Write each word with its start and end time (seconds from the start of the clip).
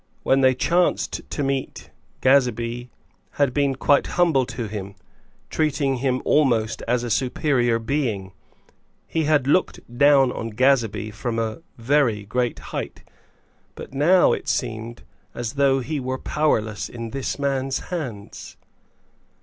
When 0.23 0.41
they 0.41 0.55
chanced 0.55 1.29
to 1.29 1.43
meet 1.43 1.91
Gazebee 2.21 2.89
had 3.33 3.53
been 3.53 3.75
quite 3.75 4.07
humble 4.17 4.47
to 4.47 4.65
him, 4.67 4.95
treating 5.51 5.97
him 5.97 6.23
almost 6.25 6.81
as 6.87 7.03
a 7.03 7.11
superior 7.11 7.77
being. 7.77 8.31
He 9.05 9.25
had 9.25 9.45
looked 9.45 9.79
down 9.95 10.31
on 10.31 10.55
Gazebee 10.55 11.11
from 11.11 11.37
a 11.37 11.61
very 11.77 12.23
great 12.23 12.57
height. 12.73 13.03
But 13.75 13.93
now 13.93 14.33
it 14.33 14.47
seemed 14.47 15.03
as 15.35 15.53
though 15.53 15.81
he 15.81 15.99
were 15.99 16.17
powerless 16.17 16.89
in 16.89 17.11
this 17.11 17.37
man's 17.37 17.77
hands. 17.93 18.57